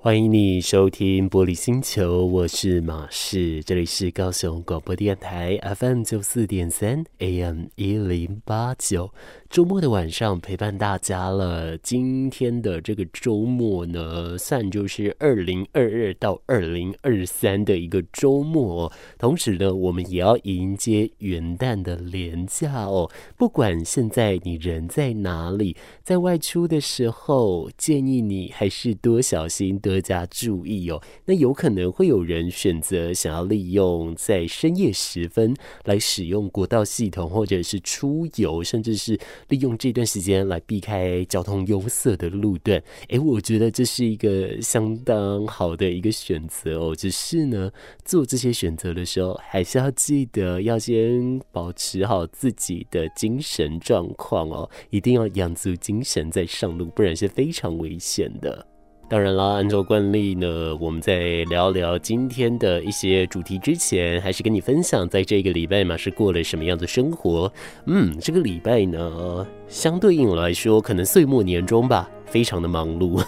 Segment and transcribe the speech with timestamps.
[0.00, 9.12] 欢迎你收听玻璃星球，我是马士，这里是高雄广播电台 FM 九四点三 AM 一零八九。
[9.50, 11.76] 周末的晚上陪伴大家了。
[11.78, 18.92] 今天的这个周末呢，算就是二零二二到二零二三的一个周末。
[19.18, 23.10] 同时呢，我们也要迎接元旦的连假哦。
[23.36, 31.00] 不管现在你人在哪里，在外出的时候，建议你还是多小心，多加注意哦。
[31.24, 39.18] 那有可能会有人选择想要利用在深夜时分来使用国道系统，或者是出游，甚至是。
[39.48, 46.94] 利用这段时间来避开交通拥塞的路段，诶，我觉得这是一个相当好的一个选择哦。
[46.94, 47.70] 只是呢，
[48.04, 58.66] 做这些选择的时候，还是要记得要先保持好自己的精神状况哦，一定要养足精神再上路，不然是非常危险的。
[59.10, 67.50] 当然啦，按照惯例呢，我们在聊聊今天的一些主题之前，还是跟你分享，在这个礼拜嘛，是过了什么样的生活。
[67.86, 73.24] 嗯，这个礼拜呢，相对应来说，可能岁末年终吧，非常的忙碌。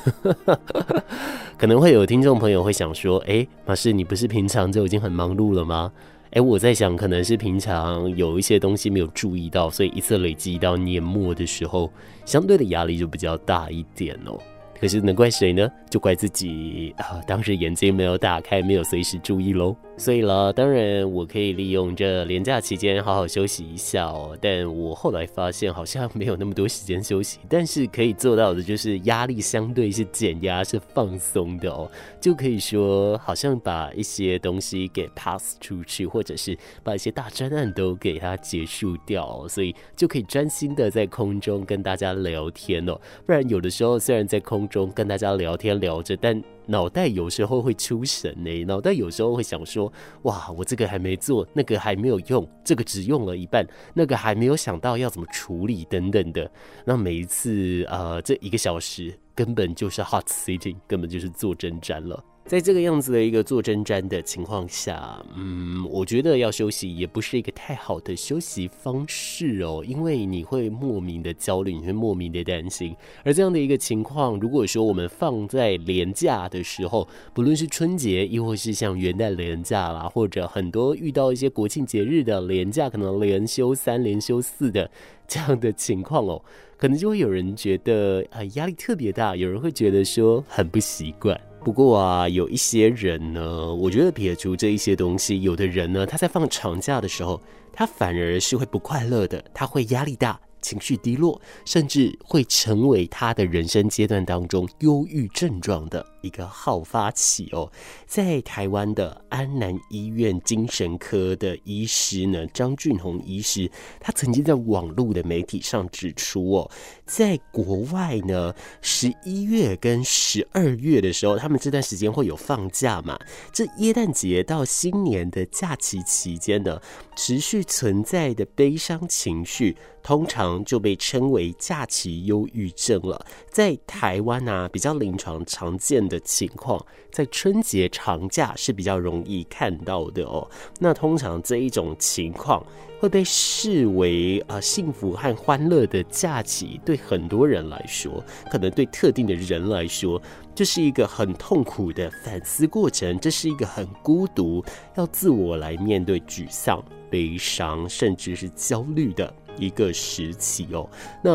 [1.57, 5.91] 可能会有听众朋友会想说，哎，马士，你不是平常就已经很忙碌了吗？
[6.33, 11.91] 哎，我在想，可能是平常有一些东西没有注意到，所以一次累积到年末的时候，
[12.27, 14.39] 相对的压力就比较大一点哦。
[14.81, 15.71] 可是能怪谁呢？
[15.91, 17.21] 就怪自己啊！
[17.27, 19.77] 当时眼睛没有打开，没有随时注意喽。
[20.01, 24.35] 所以啦，当然我可以利用这连假期间好好休息一下哦。
[24.41, 27.39] 但我后来发现好像没有那么多时间休息。
[27.51, 31.87] 但是可以做到的就是压力相对是减压，是放松的哦。
[32.19, 42.99] 就可以说好像把一些东西给 pass 出去，或者是把一些大专案都给它结束掉，所以就可以专心的在空中跟大家聊天哦。
[43.27, 48.65] 不然有的时候虽然在空中跟大家聊天聊着，但脑袋有时候会出神呢。
[48.65, 56.49] 脑袋有时候会想说：哇，我这个还没做，那个还没有用，这个只用了一半，那个还没有想到要怎么处理等等的。
[56.85, 62.25] 那每一次呃，这一个小时根本就是 hot sitting，根本就是做针毡了。
[62.47, 72.97] 在这个样子的一个坐针毡的情况下，嗯，我觉得要休息也不是一个太好的休息方式哦，因为你会莫名的焦虑，你会莫名的担心。
[73.23, 84.91] 而这样的一个情况，如果说我们放在连假的时候，不论是春节，亦或是像元旦连假啦，或者很多遇到一些国庆节日的连假，可能连休三、连休四的
[85.29, 86.43] 这样的情况哦，
[86.77, 91.41] 可能就会有人觉得啊，压力特别大，有人会觉得说很不习惯。
[91.63, 97.41] 不过啊，有一些人呢，我觉得撇除这一些东西，有的人呢，他在放长假的时候，
[97.73, 100.41] 他反而是会不快乐的，他会压力大。
[100.63, 107.71] 情绪低落，甚至会成为他的人生阶段当中忧郁症状的一个好发起哦。
[108.07, 113.71] 在台湾的安南医院精神科的医师呢，张俊宏医师，
[114.01, 116.71] 他曾经在网络的媒体上指出哦，
[117.05, 123.19] 在国外呢，十一月跟十二月的时候，他们这段时间会有放假嘛？
[123.53, 126.81] 这耶诞节到新年的假期期间呢，
[127.17, 129.77] 持续存在的悲伤情绪。
[130.03, 133.23] 通常就被称为假期忧郁症了。
[133.51, 140.47] 在台湾啊，比较临床常见的情况，在春节长假是比较容易看到的哦。
[140.79, 142.63] 那通常这一种情况
[142.99, 150.21] 会被视为啊幸福和欢乐的假期，对很多人来说，可能对特定的人来说，
[150.55, 154.63] 这是一个很痛苦的反思过程，这是一个很孤独，
[154.97, 159.33] 要自我来面对沮丧、悲伤，甚至是焦虑的。
[159.59, 160.89] 一个时期哦，
[161.23, 161.31] 那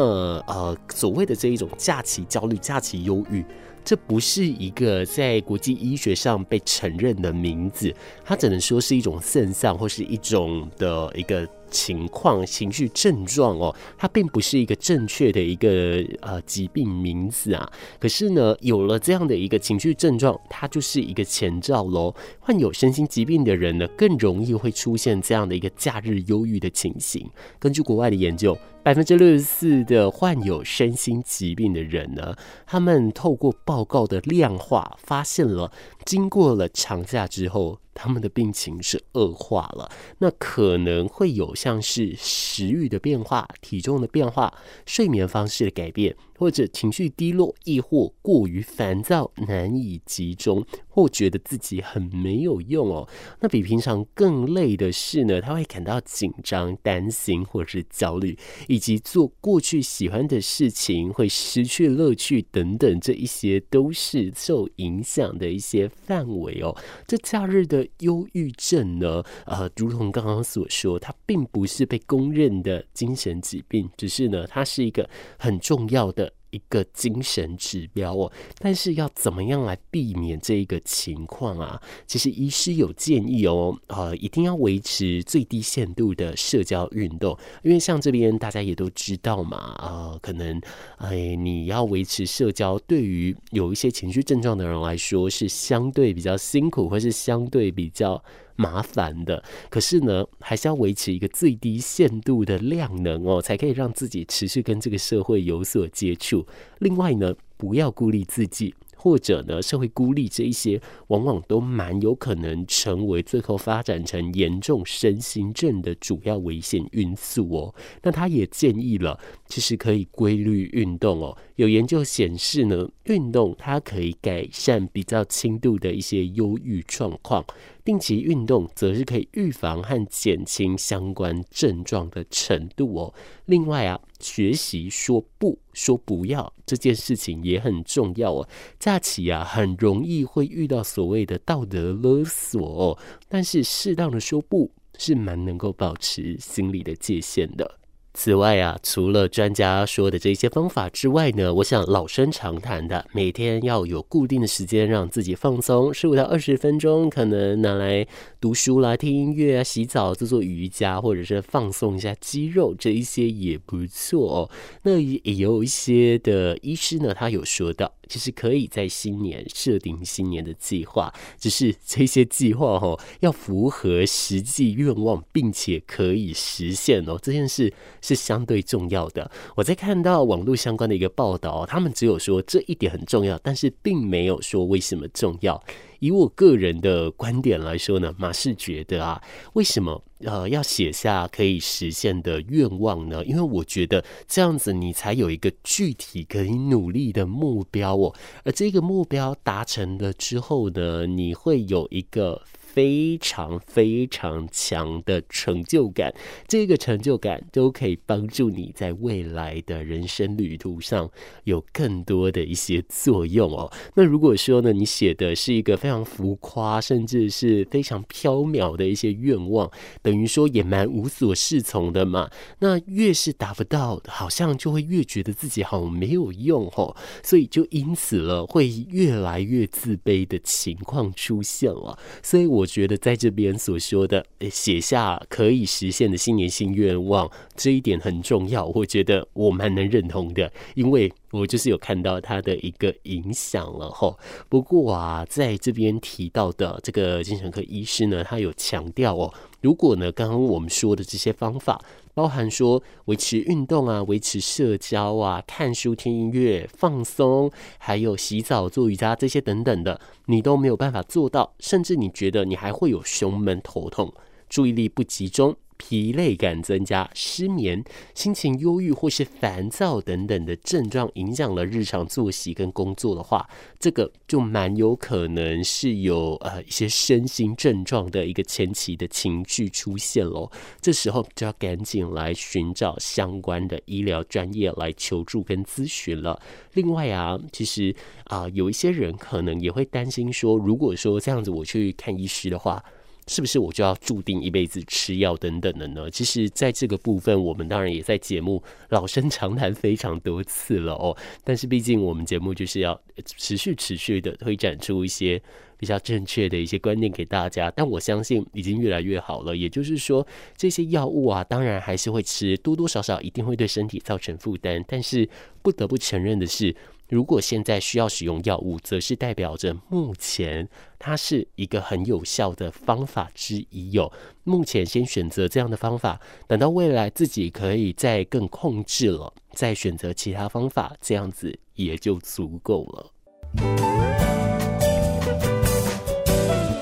[0.48, 3.46] 呃，所谓的这一种假期焦虑、假期忧郁，
[3.86, 11.48] 这不是一个在国际医学上被承认的名字，它只能说是一种现象或是一种的一个。
[11.76, 17.70] 情况、情绪症状哦，它并不是一个正确的一个呃疾病名字啊。
[18.00, 22.16] 可是呢，有了这样的一个情绪症状，它就是一个前兆喽。
[22.40, 27.30] 患有身心疾病的人呢，更容易会出现这样的一个假日忧郁的情形。
[27.60, 32.34] 根据国外的研究，百分之六十四的患有身心疾病的人呢，
[32.66, 35.72] 他们透过报告的量化，发现了
[36.06, 37.80] 经过了长假之后。
[37.96, 39.90] 他们的病情是恶化了，
[40.20, 44.54] 那可能会有像是食欲的变化、体重的变化、
[44.86, 50.64] 睡眠方式的改变，或者情绪低落，亦或过于烦躁，难以集中，
[50.96, 53.06] 或觉得自己很没有用哦。
[53.42, 58.38] 那比平常更累的是呢，他会感到紧张、担心或者是焦虑，
[58.70, 66.74] 以及做过去喜欢的事情会失去乐趣等等，这一些都是受影响的一些范围哦。
[67.06, 76.32] 这假日的忧郁症呢，呃，如同刚刚所说，它并不是被公认的精神疾病，只是呢，它是一个很重要的。
[76.56, 81.82] 一个精神指标哦，但是要怎么样来避免这一个情况啊？
[82.08, 90.62] 其实医师有建议哦，呃，一定要维持最低限度的社交运动，因为像这边大家也都知道嘛，呃，可能
[90.98, 98.24] 哎，你要维持社交，对于有一些情绪症状的人来说是相对比较辛苦，或是相对比较。
[98.56, 106.46] 麻烦的，可是呢，还是要维持一个最低限度的量能哦，才可以让自己持续跟这个社会有所接触。
[106.80, 108.74] 另外呢，不要孤立自己。
[109.06, 117.76] 或者呢，社会孤立这一些，往往都蛮有可能成为最后发展成严重身心症的主要危险因素哦。
[118.02, 121.38] 那他也建议了，其实可以规律运动哦。
[121.58, 127.46] 有研究显示呢，运动它可以改善比较轻度的一些忧郁状况。
[127.84, 133.14] 定期运动则是可以预防和减轻相关症状的程度哦。
[133.46, 138.50] 另外啊，学习说不，说不要这件事情也很重要哦。
[138.80, 142.98] 假期啊，很容易会遇到所谓的道德勒索哦，
[143.30, 147.80] 但是适当的说不，是蛮能够保持心理的界限的。
[148.16, 158.08] 此外啊，除了专家说的这些方法之外呢，我想老生常谈的，每天要有固定的时间让自己放松，十五到二十分钟，可能拿来
[158.40, 164.50] 读书啦、听音乐啊、洗澡、做做瑜伽，或者是放松一下肌肉，这一些也不错哦。
[164.84, 167.92] 那也有一些的医师呢，他有说到。
[168.08, 177.18] 其实可以在新年设定新年的计划，只是这些计划哈要符合实际愿望，并且可以实现哦。
[177.20, 177.74] 这件事
[178.06, 179.32] 是相对重要的。
[179.56, 185.62] 我在看到网络相关的一个报道，他们只有说这一点很重要，但是并没有说为什么重要。
[186.00, 189.20] 以我个人的观点来说呢，马是觉得啊，
[189.54, 193.26] 为什么呃要写下可以实现的愿望呢？
[193.26, 198.14] 因为我觉得这样子你才有一个具体可以努力的目标哦，
[198.44, 202.44] 而这个目标达成了之后呢，你会有一个。
[202.76, 206.14] 非常非常强的成就感，
[206.46, 211.10] 这个成就感都可以帮助你在未来的人生旅途上
[211.46, 213.72] 有更多的一些作用哦。
[213.94, 222.30] 那如果说呢，你写的是一个非常浮夸，甚至是非常飘渺的一些愿望，等于说也蛮无所适从的嘛。
[222.60, 226.94] 那越是达不到，好像就会越觉得自己好像没有用哦，
[227.24, 231.98] 所以就因此了，会越来越自卑的情况出现了。
[232.22, 232.65] 所以我。
[232.66, 238.66] 我觉得在这边所说的写下可以实现的新年新愿望，这一点很重要。
[238.66, 244.18] 我觉得我蛮能认同的，因为我就是有看到它的一个影响了吼。
[244.48, 251.82] 不过啊，在这边提到的这个精神科医师呢，他有强调哦，如果呢刚刚我们说的这些方法。
[252.16, 264.14] 包含说维持运动啊，维持社交啊，看书、听音乐、放松，还有洗澡、做瑜伽这些等等的，你都没有办法做到，甚至你觉得你还会有胸闷、头痛、
[264.48, 265.58] 注意力不集中。
[265.78, 267.84] 疲累感增加、失眠、
[268.14, 273.48] 心情忧郁或是烦躁等等的症状，影响了日常作息跟工作的话，
[273.80, 280.50] 这个就蛮有可能是有呃一些身心症状的一个前期的情绪出现喽。
[280.80, 286.42] 这时候就要赶紧来寻找相关的医疗专业来求助跟咨询了。
[286.74, 292.84] 另外啊，其实啊、有一些人可能也会担心说，如果说这样子我去看医师的话。
[293.28, 296.10] 是不是我就要注定一辈子吃药等等的呢？
[296.12, 301.18] 其实，在这个部分，我们当然也在节目老生常谈非常多次了哦。
[301.44, 305.42] 但是，毕竟我们节目就是要持续持续的推展出一些
[305.78, 307.72] 比较正确的一些观念给大家。
[307.76, 309.58] 但我相信已经越来越好了。
[309.58, 314.86] 也就是说，这些药物啊，当然还是会吃，多多少少一定会对身体造成负担。
[314.88, 315.28] 但是，
[315.64, 316.76] 不得不承认的是。
[317.08, 323.92] 如果现在需要使用药物，则是代表着目前它是一个很有效的方法之一。
[323.92, 324.12] 有
[324.44, 333.12] 目前先选择这样的方法，等到未来自己可以再更控制了，再选择其他方法，这样子也就足够了。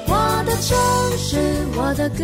[0.08, 0.78] 我的城
[1.18, 1.38] 市，
[1.76, 2.24] 我的歌，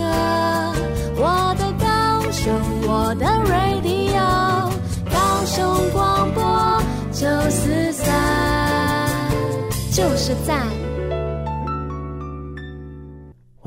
[1.18, 2.54] 我的高雄，
[2.88, 4.72] 我的 radio，
[5.12, 6.79] 高雄广播。
[7.20, 8.16] 九四三，
[9.92, 10.66] 就是赞。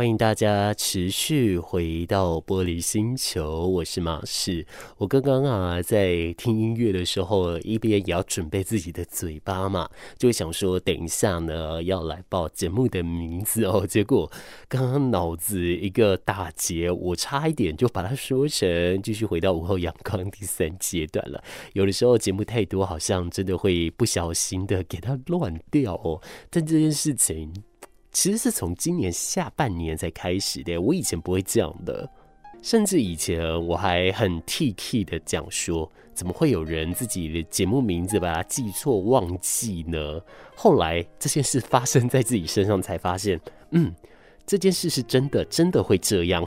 [0.02, 4.66] 欢迎大家持续回到玻璃星球，我是马士。
[4.98, 13.86] 我刚刚啊在听音乐的时候，一边也要准备自己的嘴巴嘛，就想说等一下呢要来报节目的名字哦。
[13.86, 14.28] 结果
[14.66, 21.40] 刚刚脑子一个大结，我差一点就把它说成继续回到午后阳光第三阶段了。
[21.74, 26.20] 有的时候节目太多，好像真的会不小心的给它乱掉哦。
[26.50, 27.52] 但这件事情。
[28.12, 32.08] 其实是从今年下半年才开始的，我以前不会这样的，
[32.62, 40.20] 甚至以前我还很 T K 的讲说，怎么会有人自己的节目名字把它记错忘记呢？
[40.54, 43.40] 后来这件事发生在自己身上，才发现，
[43.70, 43.92] 嗯，
[44.46, 46.46] 这件事是真的，真的会这样。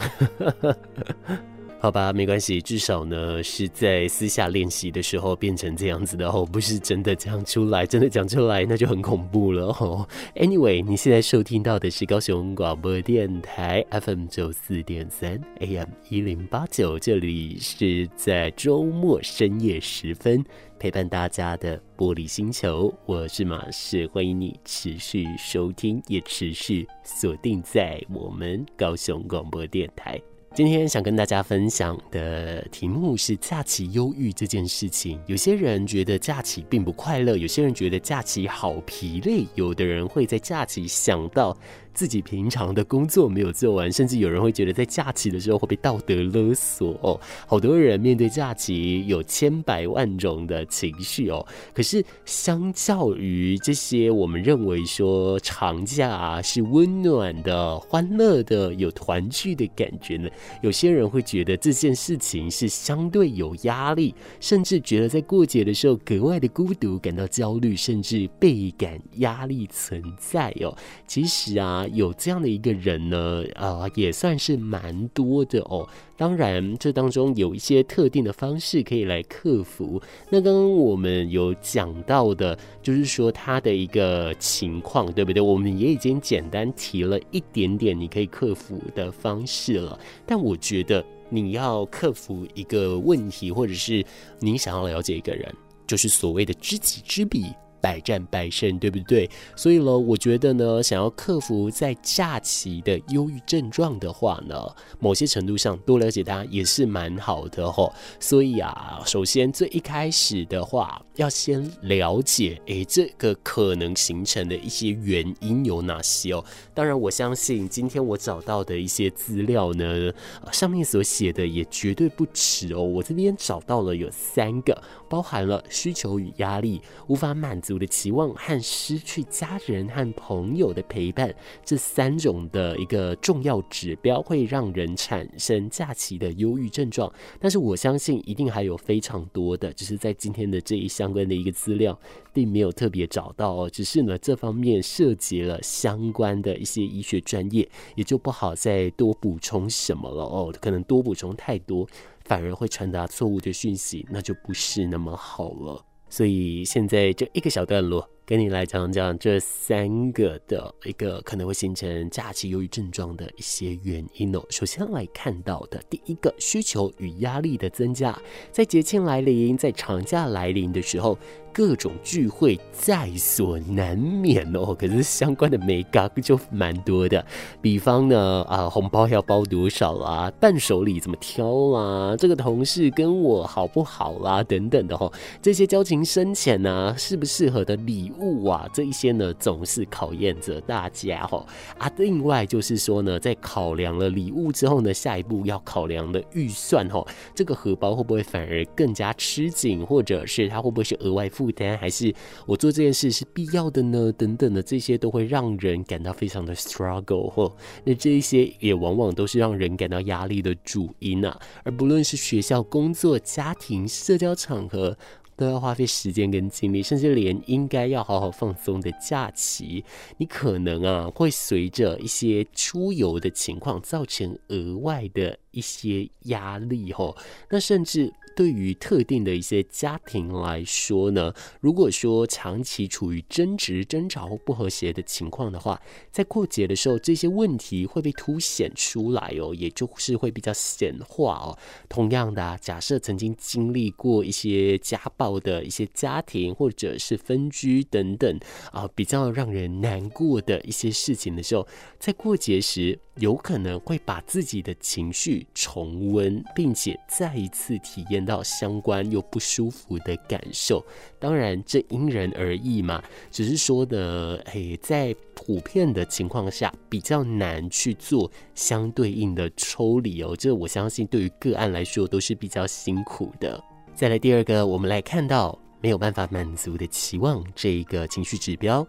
[1.78, 10.08] 好吧，没关系，至少呢是在私下练习的时候变成这样子的哦，不是真的讲出来，真的讲出来那就很恐怖了哦。
[10.36, 20.44] Anyway，你现在收听到的是高雄广播电台 FM 九四点三 AM 一零八九，这里是在周末深夜时分
[20.80, 30.20] 陪伴大家的玻璃星球，我是马士，欢迎你持续收听，也持续锁定在我们高雄广播电台。
[30.56, 35.20] 今天想跟大家分享的题目是假期忧郁这件事情。
[35.26, 41.54] 有些人觉得假期并不快乐，有些人觉得假期好疲累，有的人会在假期想到。
[41.96, 47.18] 自己平常的工作没有做完，甚至有人会觉得在假期的时候会被道德勒索哦。
[47.48, 51.48] 好多人面对假期有千百万种的情绪哦。
[51.74, 60.30] 可是相较于这些，我们认为说长假是温暖的、欢乐的、有团聚的感觉呢，
[60.62, 70.78] 有些人会觉得这件事情是相对有压力，甚至觉得在过节的时候格外的孤独，感到焦虑，甚至倍感压力存在哦。
[71.08, 71.84] 其实啊。
[71.96, 75.88] 有这样的一个人呢，啊，也算是蛮多的哦。
[76.18, 80.02] 当然，这当中有一些特定的方式可以来克服。
[80.30, 85.42] 那刚刚我们有讲到的，就是说他的一个情况，对不对？
[85.42, 90.00] 我们也已经简单提了一点点你可以克服的方式了。
[90.26, 94.06] 但我觉得你要克服一个问题，或者是
[94.40, 95.54] 你想要了解一个人，
[95.86, 97.48] 就是所谓的知己知彼。
[97.86, 99.30] 百战百胜，对不对？
[99.56, 104.56] 所以呢，我觉得呢，想要克服在假期的忧郁症状的话呢，
[105.00, 107.94] 某些程度上多了解它也是蛮好的吼。
[108.20, 116.44] 所以啊，首先最一开始的话，要先了解，诶，这个可能形成的一些原因有哪些哦。
[116.74, 120.12] 当然，我相信今天我找到的一些资料呢，
[120.52, 122.82] 上面所写的也绝对不迟哦。
[122.82, 131.34] 我这边找到了有三个，包含了需求与压力无法满足的期望和失去家人和朋友的陪伴，
[131.64, 137.12] 这三种的一个重要指标会让人产生假期的忧郁症状。
[137.40, 141.98] 但是我相信一定还有非常多的，只是在今天的这一相关的一个资料
[142.34, 143.70] 并没有特别找到哦。
[143.70, 150.54] 只是呢，这方面涉及了相关的一些医学专业，也就不好再多补充什么了哦。
[150.60, 151.88] 可能多补充太多，
[152.26, 155.86] 反而会传达错误的讯息，那就不是那么好了。
[156.10, 164.42] 所以现在这一个小段落，跟你来讲讲这三个的一个可能会形成假期忧郁症状的一些原因哦。
[164.50, 168.18] 首先来看到的第一个，需求与压力的增加，
[168.52, 171.18] 在节庆来临，在长假来临的时候。
[171.56, 177.26] 各种聚会在所难免哦，可是相关的眉角就蛮多的。
[177.62, 180.30] 比方呢，啊，红包要包多少啦？
[180.38, 182.14] 伴手礼怎么挑啦？
[182.18, 184.44] 这个同事跟我好不好啦？
[184.44, 185.10] 等等的哈，
[185.42, 191.46] 这些交情深浅呢，适不适合的礼物啊，这一些呢，总是考验着大家哈。
[191.78, 197.02] 啊，另外就是说呢，在考量了礼物之后呢，下一步要考量的预算哈，
[197.34, 201.45] 这个荷包会不会反而更加吃紧，或者是它会不会是额外付？
[201.46, 202.12] 负担还是
[202.48, 204.12] 我做这件事是必要的呢？
[204.14, 207.56] 等等的这些都会让人感到非常的 struggle 吼。
[207.84, 211.40] 那这一些也往往都是让人感到压力的主因啊。
[211.64, 214.98] 而不论是学校、工作、家庭、社交场合，
[215.36, 219.86] 都要花费时间跟精力，甚至连应该要好好放松的假期，
[220.18, 227.16] 你可能啊会随着一些出游的情况造成额外的一些压力吼。
[227.52, 228.12] 那甚至。
[228.36, 241.58] 对于特定的一些家庭来说呢，如果说长期处于争执、争吵或不和谐的情况的话，在过节的时候，这些问题会被凸显出来哦，也就是会比较显化哦。
[241.88, 248.40] 同样的啊，假设曾经经历过一些家暴的一些家庭，或者是分居等等
[248.72, 251.66] 啊，比较让人难过的一些事情的时候，
[251.98, 260.86] 在过节时，有可能会把自己的情绪重温，并且再一次体验到相关又不舒服的感受。
[261.18, 263.02] 当然，这因人而异嘛。
[263.32, 270.36] 只是说的，诶，在普遍的情况下，比较难去做相对应的抽离哦。
[270.38, 273.64] 这我相信对于个案来说都是比较辛苦的。
[273.94, 278.86] 再来第二个，我们来看到没有办法满足的期望这一个情绪指标。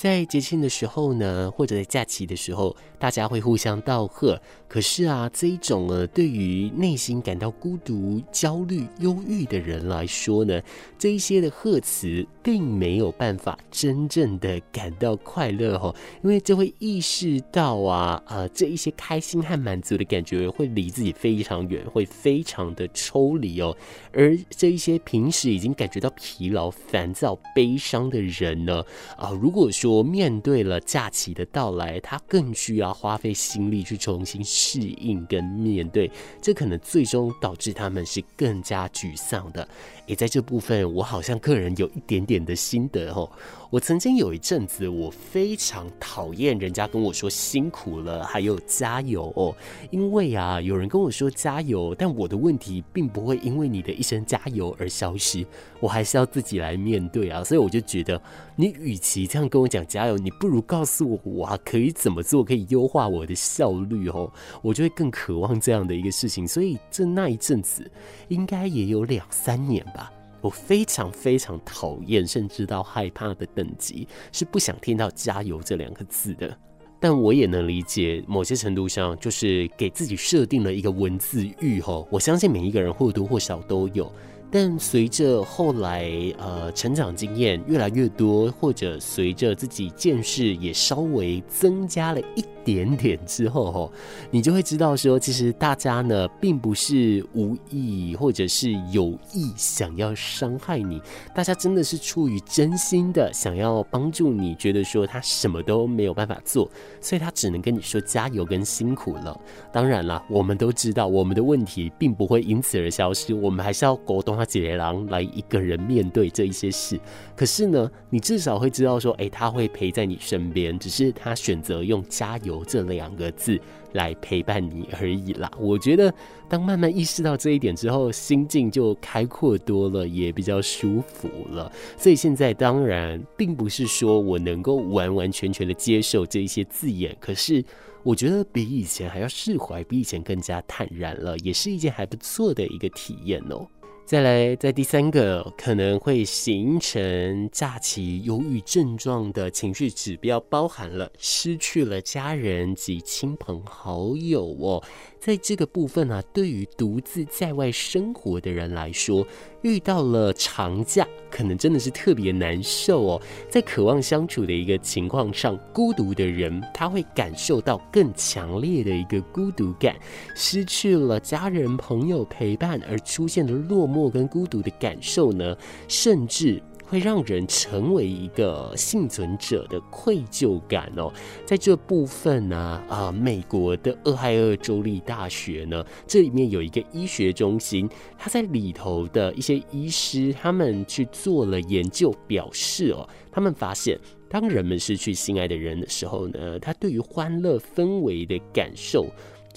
[0.00, 4.40] 在节庆的时候呢，或者在假期的时候，大家会互相道贺。
[4.66, 10.58] 可是啊，这一种呢，对于内心感到孤独、焦虑、忧郁的人来说呢，
[10.98, 23.76] 这一些的贺词并没有办法真正的感到快乐哦，因为就会意识到啊，呃，这一些开心和满足的感觉会离自己非常远，会非常的抽离哦。
[24.12, 28.84] 而这一些平时已经感觉到疲劳、烦躁、悲伤的人呢，
[29.16, 39.66] 啊、如果说面对了假期的到来，他更需要花费心力去重新适应跟面对，这可能最终导致他们是更加沮丧的。
[40.06, 43.30] 也在这部分，我好像个人有一点点的心得哦。
[43.70, 49.54] 我曾经有一阵子，我非常讨厌人家跟我说辛苦了，还有加油哦。
[49.92, 55.46] 因为啊，有人跟我说加油，但我的问题并不会因为你的一声加油而消失，
[55.78, 57.44] 我还是要自己来面对啊。
[57.44, 58.18] 所以我就觉得，
[58.56, 64.32] 你与其这样跟我讲加油，你不如告诉我，我可以怎么做，可以优化我的效率哦。
[64.62, 66.48] 我就会更渴望这样的一个事情。
[66.48, 67.88] 所以，这那一阵子，
[68.28, 70.10] 应该也有两三年吧。
[70.40, 76.56] 我非常非常讨厌，甚至到害怕的等级，是不想听到“加油”这两个字的。
[77.02, 82.06] 但我也能理解，某些程度上，就是给自己设定了一个文字狱吼。
[82.10, 84.12] 我相信每一个人或多或少都有。
[84.52, 93.92] 但随着后来呃成长经验越来越多，或者随着自己见识也稍微增加了一点点之后，吼，
[94.30, 101.00] 你就会知道说，其实大家呢并不是无意或者是有意想要伤害你，
[101.34, 106.68] 大家真的是出于真心的想要帮助你，觉得说他什么都没有办法做，
[107.00, 109.38] 所以他只能跟你说加油跟辛苦了。
[109.70, 114.30] 当然啦，我们都知道我们的问题并不会因此而消失，我们还是要沟通。
[114.40, 116.98] 他解狼来一个人面对这一些事，
[117.36, 123.60] 可是呢，你至少会知道说，哎，他会陪在你身边，只是他选择用“加油”这两个字
[123.92, 125.50] 来陪伴你而已啦。
[125.58, 126.12] 我觉得，
[126.48, 131.70] 当慢慢意识到这一点之后，心境就开阔多了，也比较舒服了。
[131.96, 137.64] 所以现在当然并不是说我能够完完全全的接受这一些字眼，可是
[138.02, 143.66] 我觉得比以前还要释怀，比以前更加坦然了，也是一件还不错的一个体验哦。
[144.10, 154.82] 再来，在第三个可能会形成假期忧郁症状的情绪指标，包含了失去了家人及亲朋好友哦。
[155.20, 159.26] 在这个部分啊，对于独自在外生活的人来说，
[159.60, 163.22] 遇到了长假，可能真的是特别难受哦。
[163.50, 169.94] 在渴望相处的一个情况上，孤独的人他会感受到更强烈的一个孤独感，
[170.34, 175.54] 失去了家人朋友陪伴而出现的落寞跟孤独的感受呢，
[175.86, 176.62] 甚至。
[176.90, 181.12] 会让人成为一个幸存者的愧疚感哦，
[181.46, 193.96] 在这部分呢，啊，美国的俄亥俄州立大学呢，这里面有一个医学中心，他在里头的一些医师，他们去做了研究，表示哦，他们发现，
[194.28, 199.06] 当人们失去心爱的人的时候呢，他对于欢乐氛围的感受，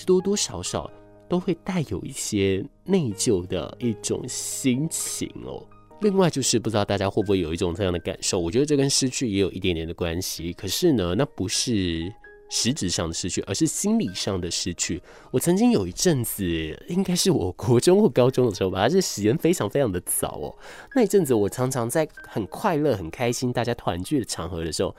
[0.06, 0.88] 多多少少
[1.28, 5.66] 都会带有一些内疚的一种心情哦。
[6.04, 10.52] 另外就是不知道大家会不会有一种这样的感受，我觉得这跟失去也有一点点的关系。
[10.52, 12.14] 可是呢，那不是
[12.50, 15.02] 实质上的失去，而是心理上的失去。
[15.32, 16.44] 我曾经有一阵子，
[16.90, 20.54] 应该是我国中或高中的时候吧，而且时间非常非常的早哦。
[20.94, 24.94] 那一阵子，我常常在很快乐、很开心、大家团聚的场合的时候，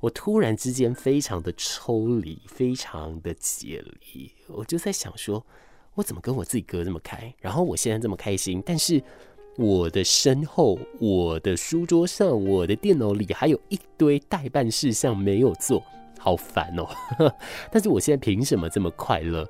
[0.00, 4.30] 我突然之间非常的抽离，非常的解离。
[4.48, 5.44] 我就在想说，
[5.94, 7.34] 我怎么跟我自己隔这么开？
[7.40, 9.02] 然后我现在这么开心，但是。
[9.56, 15.82] 我的身后，我的书桌上，我的电脑里还有一堆待办事项没有做，
[16.18, 16.86] 好烦哦。
[17.70, 19.46] 但是我现在凭什么这么快乐？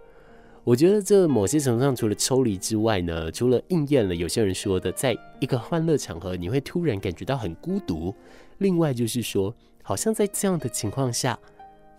[0.64, 8.14] 我觉得这某些程度上，除了抽离之外呢，除了应验了有些人说的，在一个欢乐场合，你会突然感觉到很孤独。
[8.58, 11.38] 另外就是说，好像在这样的情况下，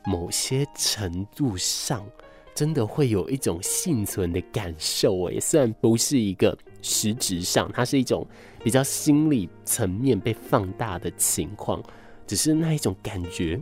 [0.05, 2.05] 某些程度上，
[2.53, 5.23] 真的会有一种幸存的感受。
[5.29, 8.25] 诶，虽然不是一个实质上，它是一种
[8.63, 11.81] 比较心理层面被放大的情况，
[12.25, 13.59] 只是那一种感觉，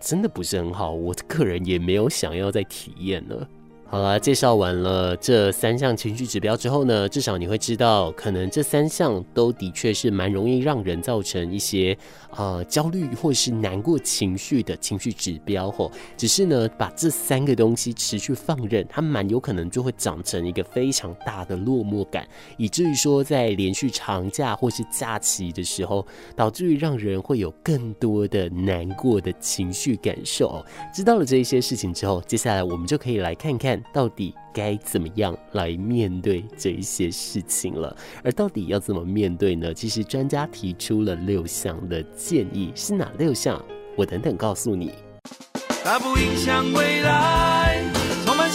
[0.00, 0.92] 真的不是很好。
[0.92, 3.48] 我个人也没有想要再体验了。
[3.94, 11.96] 好啦，介绍完了这三项情绪指标之后呢，至少你会知道，可能这三项都的确是蛮容易让人造成一些
[12.36, 15.92] 呃焦虑或是难过情绪的情绪指标吼。
[16.16, 22.26] 只是呢，把这三个东西持续放任，它蛮有可能就会长成一个非常大的落寞感，
[22.56, 26.04] 以至于说在连续长假或是假期的时候，
[26.34, 30.64] 导致于让人会有更多的难过的情绪感受。
[30.92, 33.80] 知道了这一些事情之后，接下来我们就可以来看看。
[33.92, 37.96] 到底该怎么样来面对这一些事情了？
[38.22, 39.72] 而到底要怎么面对呢？
[39.74, 43.62] 其实专家提出了六项的建议，是哪六项？
[43.96, 44.92] 我等等告诉你。
[45.84, 47.84] 它不影响未来，
[48.24, 48.50] 充满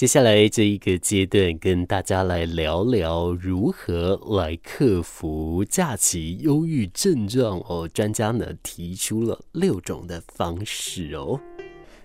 [0.00, 7.86] 接下来这一个阶段，跟大家来聊聊如何来克服假期忧郁症状哦。
[7.86, 11.38] 专家呢提出了六种的方式哦。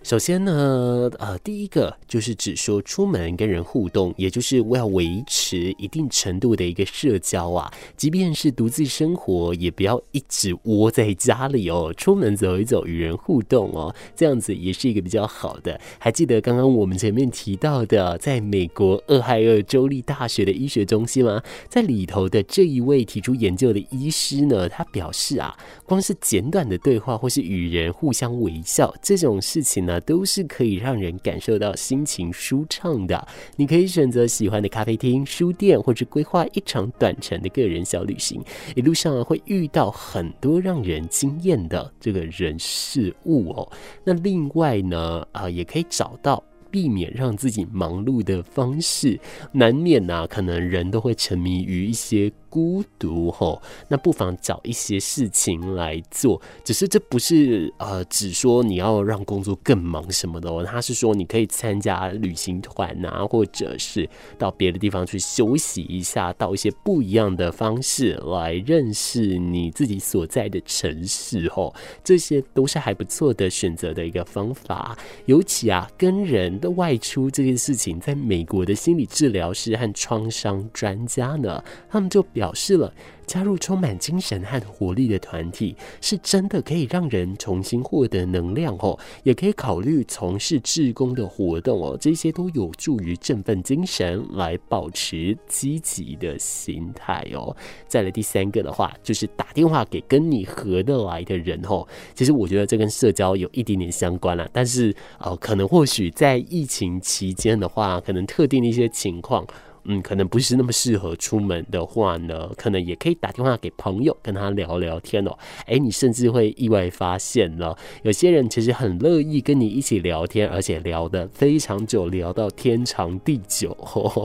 [0.05, 15.81] 首先呢，呃，第一个就是指说出门跟人互动，也就是我要维持一定程度的一个社交啊，即便是独自生活，也不要一直窝在家里哦，出门走一走，与人互动哦，这样子也是一个比较好的。
[15.97, 21.41] 还记得刚刚我们前面提到的，在美国俄亥俄州立大学的医学中心吗？
[21.67, 29.94] 在里头的这一位提出研究的医师呢，他表示啊，光是简短的对话或是与人互相微笑这种事情呢。
[30.01, 33.27] 都是可以让人感受到心情舒畅的。
[33.55, 38.41] 你可以选择喜欢的咖啡厅、书店，或者规划一场短程的个人小旅行。
[38.75, 43.71] 一路上会遇到很多让人惊艳的这个人事物哦。
[44.03, 49.19] 那另外呢，啊，也可以找到避免让自己忙碌的方式。
[49.51, 52.31] 难免啊，可能人都会沉迷于一些。
[52.55, 56.41] 孤独吼，那不妨找一些事情来做。
[56.63, 60.63] 只是这不是呃，只说你要让工作更忙什么的哦。
[60.63, 71.75] 他是说你可以参加旅行团啊，或者是到别的地方去休息一下，到一些不一样的方式来认识你自己所在的城市吼。
[72.05, 74.97] 这些都是还不错的选择的一个方法。
[75.25, 82.44] 尤其啊，跟人的外出这件事情，在美国的心理治疗师和创伤专家呢，他们就表。
[82.45, 82.93] 表示了。
[83.25, 88.95] 加入充满精神和活力的团体，是真的可以让人重新获得能量哦。
[89.23, 97.57] 也可以考虑从事志工的活动哦，这些都有助于振奋精神，来保持积极的心态哦。
[97.87, 101.83] 再来第三个的话，就是打电话给跟你合得来的人哦。
[102.13, 109.43] 其实我觉得这跟社交有一点点相关啦，但是呃，可能或许在疫情期间的话，可能特定的一些情况，
[109.85, 113.15] 嗯，可能不是那么适合出门的话呢，可能也可以。
[113.15, 115.35] 打电话给朋友，跟他聊聊天哦。
[115.65, 123.75] 哎，你甚至会意外发现了，有些人其实很乐意跟你一起聊天，而且聊得非常久，聊到天长地久。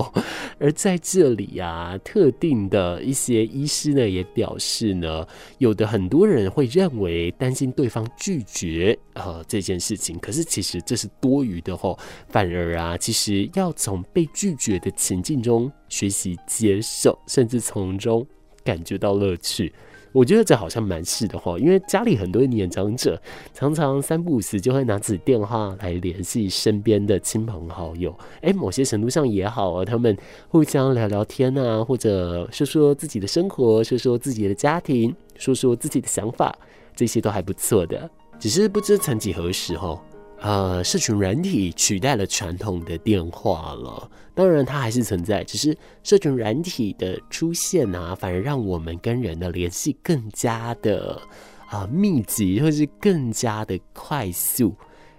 [0.61, 5.27] 而在这里呀，特定的一些医师呢，也表示呢，
[5.59, 18.25] 有的很多人会认为担心对方拒绝呃这件事情，可是其实这是多余的吼，反而啊，其实要从被拒绝的情境中中学习接受，甚至从中。
[18.63, 19.73] 感觉到乐趣，
[20.13, 23.21] 我觉得这好像蛮是的哈，因为家里很多年长者
[23.55, 30.15] 常常三不五时就会拿起电话来联系身边的亲朋好友，诶，某些程度上也好啊，他们
[30.51, 36.55] 互相聊聊天啊，或者说说自己的生活，说说自己的家庭，说说自己的想法，
[36.95, 38.09] 这些都还不错的。
[38.39, 39.99] 只是不知曾几何时哈。
[40.41, 44.11] 呃，社群软体取代了传统的电话了。
[44.35, 51.21] 当然，它还是存在，只是社群软体的出现啊，反而让我们跟人的联系更加的
[51.69, 54.75] 啊、密集，或是更加的快速。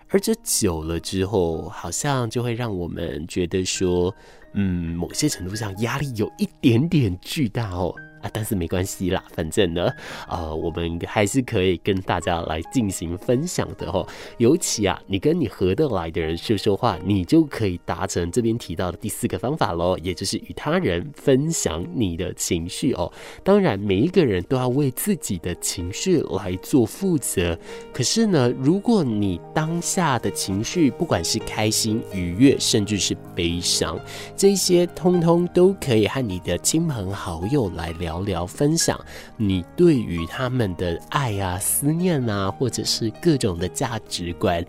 [0.10, 4.14] 而这久了之后，好像就会让我们觉得说，
[4.54, 7.94] 嗯，某些程度上压力有一点点巨大哦。
[8.22, 9.92] 啊，但是没关系啦，反正呢，
[10.30, 14.08] 呃，我们还是可以跟大家来进行分享的哦。
[14.38, 23.12] 尤其啊，你跟你合得来的人说说话，你就可以达成这边提到的第四个方法喽，也就是与他人分享你的情绪哦。
[23.44, 27.58] 当然，每一个人都要为自己的情绪来做负责。
[27.92, 34.00] 可是呢，如果你当下的情绪，不管是开心、愉悦，甚至是悲伤，
[34.36, 38.11] 这些通通都可以和你的亲朋好友来聊。
[38.12, 39.00] 聊聊分享
[39.38, 44.64] 你对于他们的爱啊、思念啊，或者是各种的价值观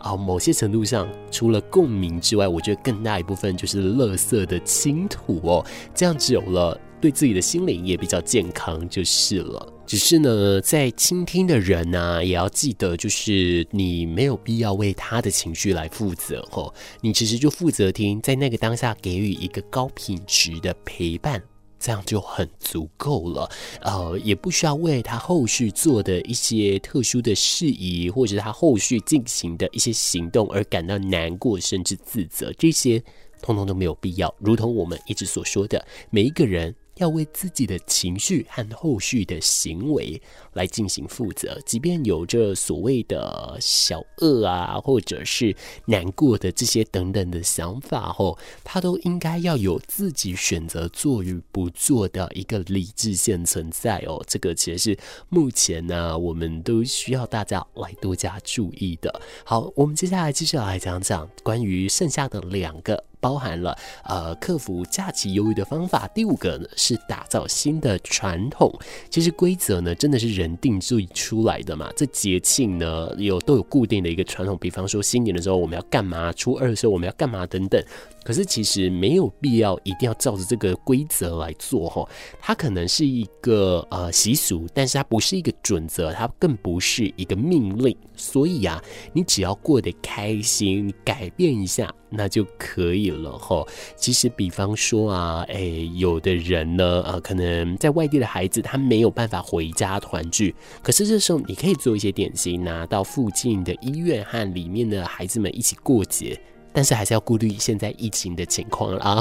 [0.00, 5.64] 啊，某些程度上，除了共鸣之外，我觉得更大一部分就是乐色的倾吐哦。
[5.94, 9.72] 这样久了，对自己的心灵也比较健康就是了。
[9.86, 16.72] 只是呢，在倾听的人呢、也要记得，就是你没有必要为他的情绪来负责哦。
[17.00, 21.42] 你其实就负责听，在那个当下给予一个高品质的陪伴。
[21.78, 23.50] 这样就很足够了，
[23.82, 33.02] 呃，也不需要为他后续做的一些特殊的事宜，或者他后续进行的一些行动而感到难过，甚至自责，这些
[33.40, 34.34] 通通都没有必要。
[34.38, 36.74] 如同我们一直所说的，每一个人。
[36.98, 40.20] 要为自己的情绪和后续的行为
[40.52, 45.54] 来进行负责，即便有着所谓的小恶啊，或者是
[45.86, 54.22] 难过的这些等等的想法，后他都应该要有自己选择做与不做的一个理智线存在哦。
[54.26, 59.20] 这个其实是目前呢，我们都需要大家来多加注意的。
[59.44, 63.07] 好，我们接下来继续来讲讲关于剩下的两个。
[63.20, 66.08] 包含了呃克服假期忧郁的方法。
[66.14, 68.72] 第五个呢是打造新的传统。
[69.10, 71.90] 其实规则呢真的是人定做出来的嘛。
[71.96, 77.82] 这节庆呢有都有固定的一个传统，比方说新年的时候我们要干嘛，初二的时候我们要干嘛等等。
[78.24, 82.06] 可是其实没有必要一定要照着这个规则来做哈，
[82.38, 87.96] 它可能是一个呃习俗，但是它不是一个准则，它更不是一个命令。
[88.18, 88.82] 所以啊，
[89.14, 93.64] 你只要过得开心，改变一下那就可以了哈。
[93.96, 106.38] 其实比方说啊，哎，有的人呢，呃，可能在外地的孩子他没有办法回家团聚，可是这时候你可以做一些点心，拿到附近的医院和里面的孩子们一起过节。
[106.70, 109.16] 但是还是要顾虑现在疫情的情况啦，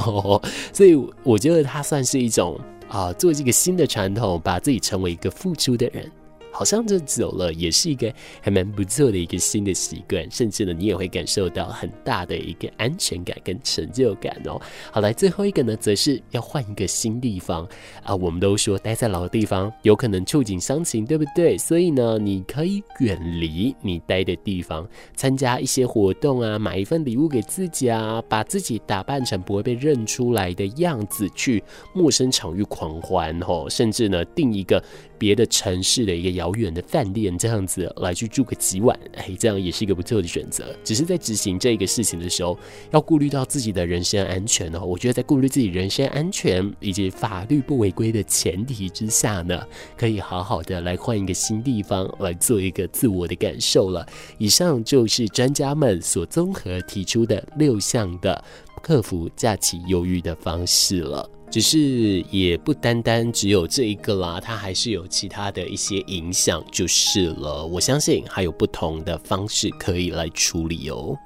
[0.74, 6.12] 所以我觉得它算是一种啊，做这个新的传统，把自己成为一个付出的人。
[6.52, 14.60] 好像这久了也是一个还蛮不错的一个新的习惯，甚至呢，你也会感受到很大的一个安全感跟成就感哦。
[14.92, 17.68] 好，来最后一个呢，则是要换一个新地方
[18.04, 18.16] 啊。
[18.16, 21.58] 我们都说待在老地方有可能触景伤情，对不对？
[21.58, 34.84] 所以呢，你可以远离你待的地方，参加一些活动啊，买一份礼物给自己啊，把自己打扮成不会被认出来的样子，去陌生场域狂欢哦，甚至呢，定一个
[35.18, 40.66] 别的城市的一个遥远的饭店，这样子来去住个几晚，哎，这样也是一个不错的选择。
[40.84, 42.58] 只是在执行这个事情的时候，
[42.92, 44.80] 要顾虑到自己的人身安全哦。
[44.80, 49.62] 我觉得在顾虑自己人身安全以及法律不违规的前提之下呢，
[49.98, 54.06] 可以好好的来换一个新地方来做一个自我的感受了。
[54.38, 58.44] 以上就是专家们所综合提出的六项的
[58.82, 61.37] 克服假期忧郁的方式了。
[61.50, 67.66] 只是也不单单只有这一个啦，它还是有其他的一些影响，就是了。
[67.66, 71.18] 我相信还有不同的方式可以来处理哦。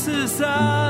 [0.00, 0.87] 四三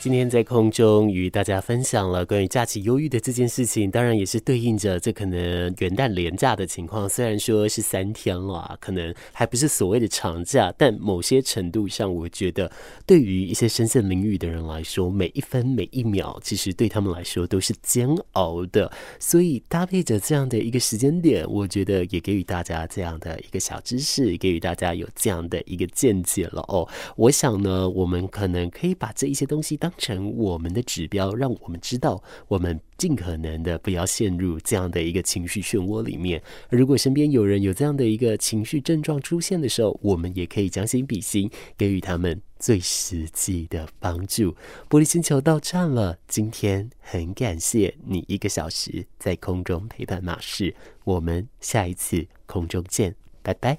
[0.00, 7.08] 今天在空中与大家分享了关于假期忧郁的这件事情，当然也是对应着这可能元旦连假的情况。
[7.08, 12.70] 虽然说是三天了，可能还不是所谓的长假，但某些程度上，我觉得
[13.04, 18.92] 对于一些身陷囹圄的人来说，每一分每一秒，其实对他们来说都是煎熬的。
[19.18, 26.88] 所以搭配着这样的一个时间点，我觉得也给予大家这样的一个小知识，给予大家有这样的一个见解了哦。
[27.16, 36.42] 我想呢，我们可能可以把这一些东西当当成我们的指标，让我们知道我们尽可能的不要陷入这样的一个情绪漩涡里面。
[36.68, 44.54] 如果身边有人有这样的一个情绪症状出现的时候，我们也可以将心比心，给予他们最实际的帮助。
[44.90, 50.74] 玻璃星球到站了，今天很感谢你一个小时在空中陪伴马氏，
[51.04, 53.78] 我们下一次空中见，拜拜。